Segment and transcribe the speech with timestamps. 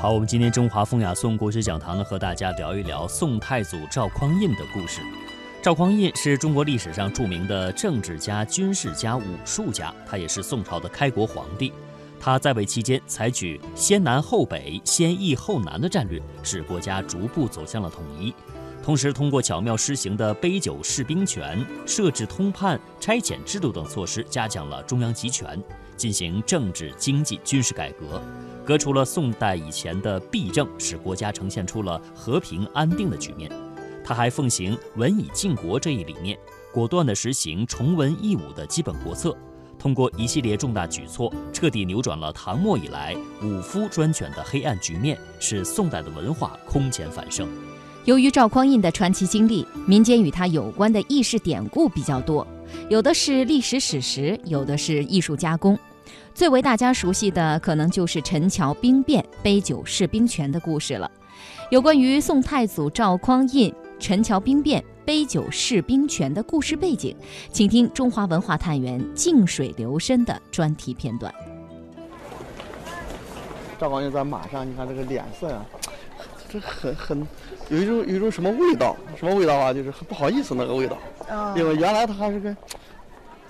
[0.00, 5.00] 好，我们今天中华风雅颂故事讲堂呢，和大家聊一聊宋太祖赵匡胤的故事。
[5.60, 11.72] 赵匡胤是中国历史上著名的政治家、军事家、武术家，他也是宋朝的开国皇帝。
[12.20, 18.32] 他在位期间采取先南后北、先易后难的战略，使国家逐步走向了统一。
[18.80, 25.60] 同时，通过巧妙施行的杯酒释兵权、设置通判、差遣制度等措施，加强了中央集权，
[25.98, 28.22] 进行政治、经济、军事改革，
[28.64, 33.50] 革除了宋代以前的弊政，使国家呈现出了和平安定的局面。
[34.02, 36.38] 他还奉行文以靖国这一理念，
[36.72, 39.36] 果断地实行崇文抑武的基本国策，
[39.78, 47.46] 通过一系列重大举措，彻底扭转了唐末以来武夫专权的黑暗局面，使宋代的文化空前繁盛。
[48.08, 52.46] 由于赵匡胤的传奇经历，民间与他有关的轶事典故比较多，
[52.88, 55.78] 有的是历史史实，有的是艺术加工。
[56.32, 61.10] 最为大家熟悉的，可能就是陈桥兵变、杯酒释兵权的故事了。
[61.70, 63.70] 有关于宋太祖赵匡胤。
[64.00, 67.14] 陈桥兵变、杯酒释兵权的故事背景，
[67.52, 71.30] 请听中华文化探员静水流深的专题片段。
[73.78, 75.62] 赵匡胤在马上，你看这个脸色呀，
[76.48, 77.26] 这很很
[77.68, 78.96] 有一种有一种什么味道？
[79.18, 79.72] 什么味道啊？
[79.72, 80.98] 就是很不好意思那个味道。
[81.28, 81.54] 啊。
[81.56, 82.56] 因为原来他还是个，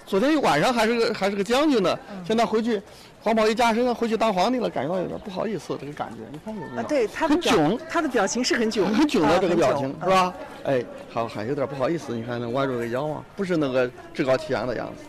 [0.07, 2.83] 昨天晚上还是个还是个将军呢，现在回去。
[3.21, 6.83] 黄袍一加身，回去当皇帝了，感觉到有点不好意思，这个感觉，你看有没有？
[6.85, 10.33] 对，他的很囧，他的表情是很囧， 很囧的这个表情，是吧？
[10.65, 15.03] 哎，好，还有点不好意思，你看那弯着个腰啊，不是那个趾高气扬的样子。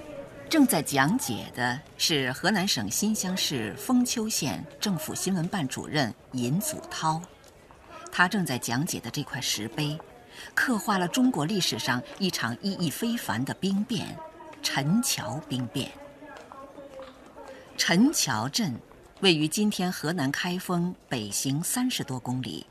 [0.50, 7.22] 正在讲解的是河南省新乡市封丘县政府新闻办主任尹祖涛，
[8.11, 9.97] 他正在讲解的这块石碑，
[10.53, 14.17] 刻画了中国历史上一场意义非凡的兵变——
[14.61, 15.91] 陈桥兵变。
[17.77, 18.73] 陈桥镇
[19.21, 22.65] 位于今天河南开封北行三十多公里，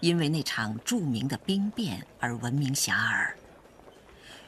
[0.00, 3.32] 因为那场著名的兵变而闻名遐迩。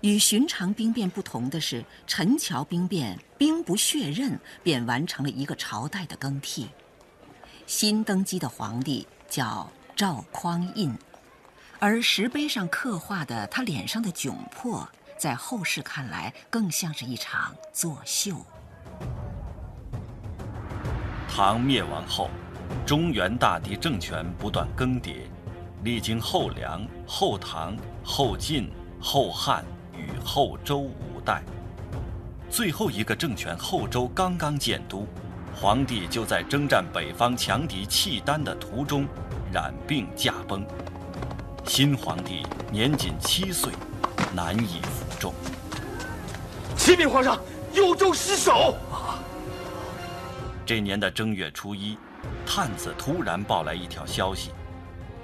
[0.00, 6.69] 与寻常兵变不同的是，陈桥兵变兵不血刃便完成了一个朝代的更替。
[7.67, 9.69] 新登基的皇帝叫
[9.99, 10.97] 赵匡胤，
[11.81, 14.89] 而石碑上刻画的他脸上的窘迫，
[15.19, 18.37] 在后世看来更像是一场作秀。
[21.29, 22.31] 唐灭亡后，
[22.87, 25.23] 中原大地政权不断更迭，
[25.83, 28.71] 历经后梁、后唐、后晋、
[29.01, 31.43] 后汉与后周五代，
[32.49, 35.05] 最后一个政权后周刚刚建都，
[35.61, 39.05] 皇帝就在征战北方强敌契丹的途中
[39.53, 40.67] 染病驾崩。
[41.65, 43.73] 新皇帝年仅七岁，
[44.35, 45.33] 难以服众。
[46.77, 47.39] 启禀皇上，
[47.73, 48.77] 幽州失守。
[50.65, 51.99] 这年的正月初一，
[52.47, 54.51] 探子突然报来一条消息：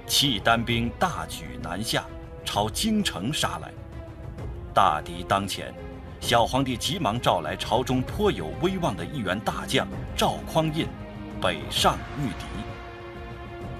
[0.06, 2.04] 契丹兵大举南下，
[2.44, 3.72] 朝京城杀来。
[4.74, 5.72] 大敌当前，
[6.20, 9.86] 小皇帝急忙召来朝中颇有威望的一员大将
[10.16, 10.88] 赵匡胤，
[11.40, 12.73] 北上御敌。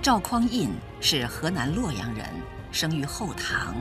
[0.05, 0.69] 赵匡胤
[1.01, 2.29] 是河南洛阳人，
[2.71, 3.75] 生于后唐，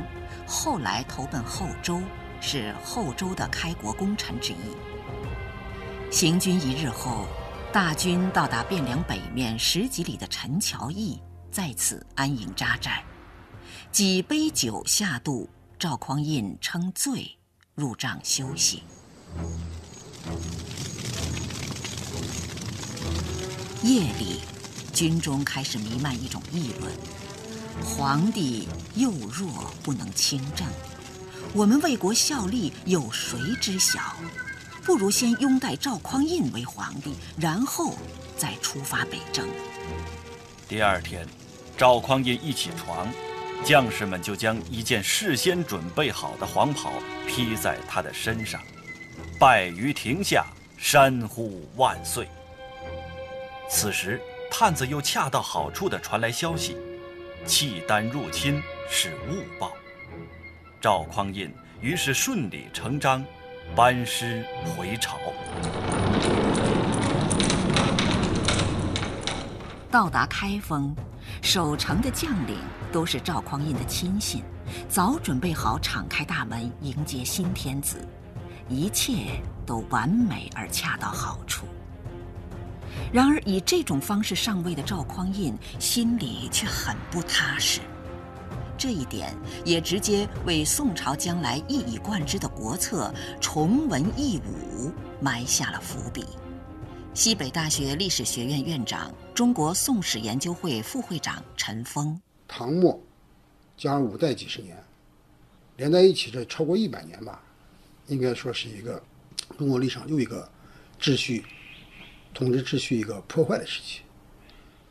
[0.48, 2.02] 后来投奔后周，
[2.40, 6.10] 是后周的开国功臣之一。
[6.10, 7.28] 行军一日后。
[7.74, 11.20] 大军到达汴梁北面十几里的陈桥驿，
[11.52, 13.04] 在此安营扎寨。
[13.92, 17.36] 几杯酒下肚，赵匡胤称醉，
[17.74, 18.84] 入帐休息。
[23.82, 24.40] 夜里，
[24.94, 26.94] 军中开始弥漫一种议论：
[27.84, 30.68] 皇帝幼弱，不能亲政，
[31.54, 34.00] 我们为国效力，有谁知晓？
[34.86, 37.98] 不如先拥戴赵匡胤为皇帝，然后
[38.38, 39.48] 再出发北征。
[40.68, 41.28] 第二天，
[41.76, 43.08] 赵匡胤一起床，
[43.66, 46.94] 将士们就将一件事先准备好的黄袍
[47.28, 48.62] 披在他的身上，
[49.40, 50.46] 拜于庭下，
[50.78, 52.28] 山呼万岁。
[53.70, 54.22] 此时，
[54.56, 56.78] 探子又恰到好处地传来消息：
[57.44, 59.72] 契丹入侵是误报。
[60.80, 61.52] 赵匡胤
[61.82, 63.26] 于是顺理成章。
[63.76, 65.18] 班师回朝。
[69.90, 70.96] 到达开封，
[71.42, 72.60] 守城的将领
[72.92, 74.44] 都是赵匡胤的亲信，
[74.88, 78.08] 早准备好敞开大门迎接新天子，
[78.70, 81.66] 一切都完美而恰到好处。
[83.14, 87.80] 然而，以这种方式上位的赵匡胤心里却很不踏实。
[88.76, 89.32] 这一点
[89.64, 96.26] 也直接为宋朝将来一以贯之的国策“崇文抑武”埋下了伏笔。
[97.14, 102.20] 西北大学历史学院院长、中国宋史研究会副会长陈峰。
[102.48, 103.00] 唐末，
[103.78, 104.76] 加上五代几十年，
[105.78, 107.40] 连在一起这超过一百年吧，
[108.08, 109.00] 应该说是一个
[109.56, 110.50] 中国历史上又一个
[111.00, 111.46] 秩序、
[112.34, 114.02] 统治秩序一个破坏的时期。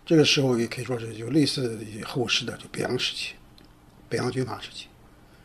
[0.04, 3.34] 这个时候也可以说是就类似于后世的就北洋时期、
[4.08, 4.88] 北洋军阀时期，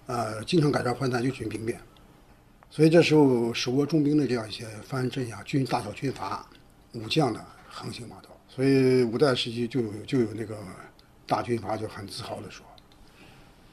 [0.08, 1.80] 呃，经常改朝换代，又军兵变，
[2.70, 6.50] 所以这时候手握重兵的这样一些藩镇呀、军大小军阀、
[6.94, 8.30] 武将呢，横行霸道。
[8.50, 10.58] 所以五代时期就有就有那个
[11.28, 12.66] 大军阀就很自豪的说：“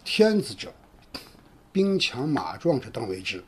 [0.04, 0.70] 天子者，
[1.72, 3.42] 兵强马壮者当为之，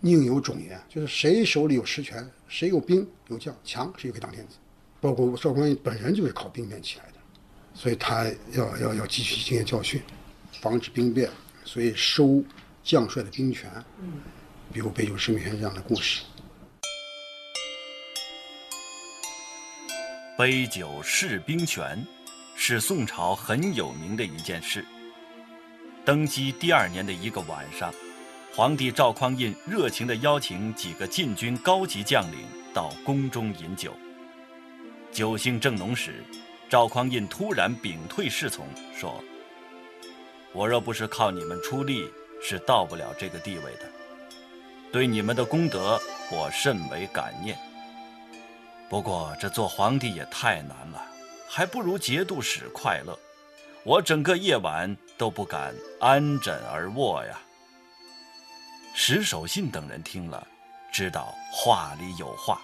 [0.00, 0.80] 宁有种言？
[0.88, 4.56] 就是谁手里有实权，谁有兵有将强，谁就可以当天子。”
[5.00, 7.18] 包括赵匡胤本人就是靠兵变起来的，
[7.74, 10.00] 所以他要要要汲取经验教训，
[10.60, 11.30] 防止兵变，
[11.64, 12.42] 所以收
[12.82, 13.70] 将帅的兵权。
[14.00, 14.20] 嗯
[14.72, 16.22] 比如杯酒释兵权这样的故事。
[20.36, 22.04] 杯酒释兵权，
[22.56, 24.84] 是宋朝很有名的一件事。
[26.04, 27.94] 登基第二年的一个晚上，
[28.56, 32.38] 皇帝赵匡胤热情地邀请几个禁军高级将领
[32.72, 33.92] 到宫中饮酒。
[35.12, 36.24] 酒兴正浓时，
[36.66, 38.66] 赵匡胤突然屏退侍从，
[38.98, 39.22] 说
[40.54, 42.10] ：“我若不是靠你们出力，
[42.42, 43.80] 是到不了这个地位的。
[44.90, 46.00] 对你们的功德，
[46.32, 47.58] 我甚为感念。
[48.88, 51.06] 不过这做皇帝也太难了，
[51.46, 53.18] 还不如节度使快乐。
[53.84, 57.38] 我整个夜晚都不敢安枕而卧呀。”
[58.98, 60.44] 石守信等人听了，
[60.90, 62.58] 知道话里有话，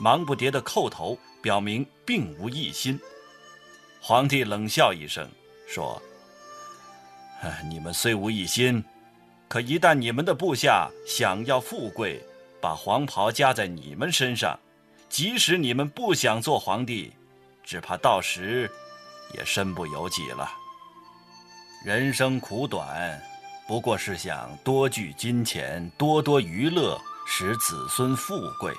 [0.00, 1.16] 忙不迭地叩头。
[1.42, 2.96] 表明并无异心。
[4.00, 5.28] 皇帝冷笑一声，
[5.66, 6.00] 说
[7.68, 8.84] ：“你们虽无异心，
[9.48, 12.24] 可一旦你们的部下想要富贵，
[12.60, 14.56] 把黄袍加在你们身上，
[15.08, 17.12] 即使你们不想做皇帝，
[17.64, 18.70] 只怕到时
[19.34, 20.48] 也身不由己了。
[21.84, 23.20] 人生苦短，
[23.66, 28.74] 不过是想多聚金钱，多多娱乐，使子孙富贵。”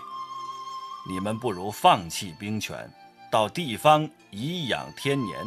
[1.05, 2.89] 你们不如放弃兵权，
[3.29, 5.37] 到地方颐养天年。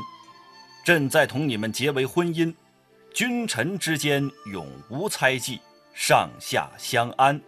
[0.85, 2.55] 朕再同你们结为婚姻，
[3.15, 5.61] 君臣之间永无猜忌，
[5.95, 7.41] 上下相安，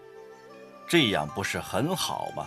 [0.89, 2.47] 这样不是很好吗？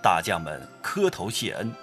[0.00, 1.74] 大将们磕头谢恩，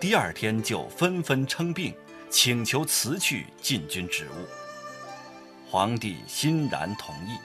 [0.00, 1.94] 第二天就纷纷称病，
[2.28, 4.57] 请求辞去禁军职务。
[5.70, 7.38] 皇帝欣然同意。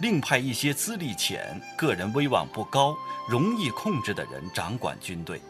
[0.00, 2.96] 另派一些资历浅、个人威望不高、
[3.28, 5.40] 容易控制的人掌管军队，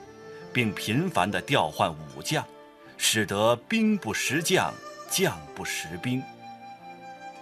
[0.52, 2.44] 并频繁地调换武将，
[2.99, 4.75] 使得兵不识将，
[5.08, 6.20] 将不识兵。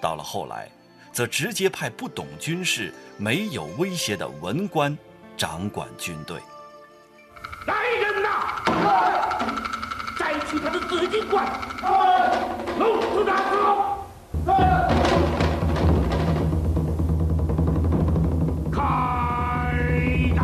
[0.01, 0.69] 到了后来，
[1.11, 4.97] 则直接派不懂军事、没有威胁的文官
[5.37, 6.39] 掌管军队。
[7.67, 8.29] 来人呐！
[10.19, 11.47] 摘去他的紫金冠！
[12.79, 13.98] 弄死他！
[18.71, 18.83] 开
[20.37, 20.43] 打！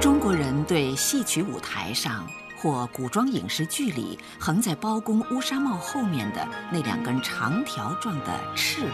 [0.00, 2.26] 中国人对戏曲舞台上
[2.58, 8.88] 或古装影视剧里横在包公乌纱帽后面的那两根长条状的赤翎，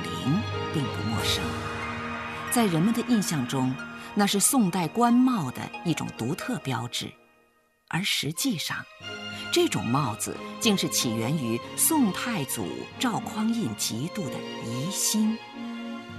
[0.73, 1.43] 并不陌生。
[2.51, 3.75] 在人们的印象中，
[4.15, 7.11] 那是宋代官帽的一种独特标志，
[7.93, 8.79] 而实际上，
[9.53, 12.67] 这种帽子竟是起源于宋太祖
[12.99, 15.39] 赵匡胤极度的疑心。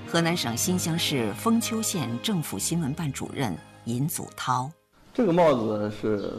[0.07, 4.71] 河南省新乡市封丘县政府新闻办主任尹祖涛。
[5.11, 6.31] 这个帽子是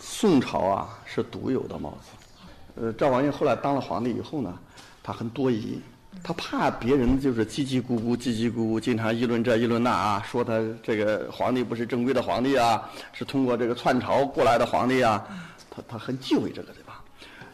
[0.00, 2.80] 宋朝啊，是独有的帽子。
[2.80, 4.58] 呃，赵匡胤后来当了皇帝以后呢，
[5.02, 5.78] 他很多疑，
[6.22, 15.22] 他怕别人就是叽叽咕咕、叽叽咕咕，经常议论这议论那啊，说他这个皇帝不是正规的皇帝啊，是通过这个篡朝过来的皇帝啊，
[15.70, 17.02] 他他很忌讳这个，对吧？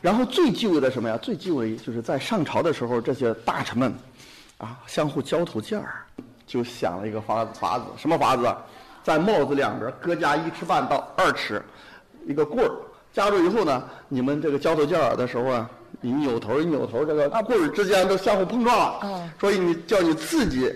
[0.01, 1.19] 然后最忌讳的什么呀？
[1.21, 3.93] 最忌讳就是在上朝的时候，这些大臣们
[4.59, 5.93] 啊相互交头接耳，
[6.47, 8.55] 就想了一个法法子，什么法子？
[9.03, 11.61] 在帽子两边各加一尺半到二尺，
[12.27, 12.71] 一个棍儿
[13.13, 19.01] 夹住以后呢，你们这个交头接耳的时候啊，你扭头一扭头，这个棍儿之间都相互碰撞了。
[19.03, 19.31] 嗯。
[19.41, 20.73] 所以你叫你自己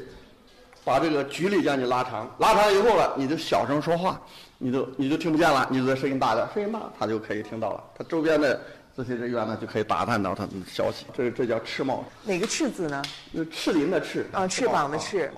[0.85, 4.21] 把这个距离将你拉长，拉长以后了，你就小声说话，
[4.59, 8.61] 你就你就听不见了，你就在声音大点，声音大他就可以听到了，他周边的
[8.97, 11.07] 这些人员呢就可以打探到他们的消息。
[11.15, 12.05] 这这叫赤帽。
[12.25, 13.03] 哪个赤字呢？
[13.51, 14.27] 赤鳞的赤。
[14.33, 15.31] 啊，翅膀的翅。